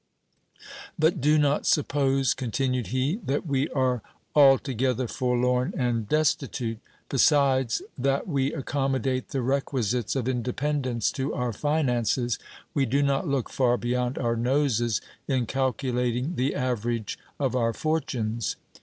But 0.97 1.21
do 1.21 1.37
not 1.37 1.67
suppose, 1.67 2.33
continued 2.33 2.87
he, 2.87 3.17
that 3.17 3.45
we 3.45 3.69
are 3.69 4.01
altogether 4.33 5.07
forlorn 5.07 5.75
and 5.77 6.09
destitute: 6.09 6.79
besides 7.07 7.83
that 7.99 8.27
we 8.27 8.51
accommodate 8.51 9.29
the 9.29 9.43
requisites 9.43 10.15
of 10.15 10.27
independence 10.27 11.11
to 11.11 11.35
our 11.35 11.53
finances, 11.53 12.39
we 12.73 12.87
do 12.87 13.03
not 13.03 13.27
look 13.27 13.47
far 13.47 13.77
beyond 13.77 14.17
our 14.17 14.35
noses 14.35 15.01
in 15.27 15.45
calculating 15.45 16.33
the 16.33 16.55
average 16.55 17.19
of 17.39 17.55
our 17.55 17.71
fortunes. 17.71 18.55